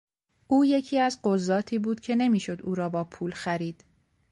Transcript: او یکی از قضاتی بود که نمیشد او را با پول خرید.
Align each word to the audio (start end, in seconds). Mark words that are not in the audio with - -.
او 0.47 0.65
یکی 0.65 0.99
از 0.99 1.19
قضاتی 1.23 1.79
بود 1.79 1.99
که 1.99 2.15
نمیشد 2.15 2.61
او 2.63 2.75
را 2.75 2.89
با 2.89 3.03
پول 3.03 3.31
خرید. 3.31 3.83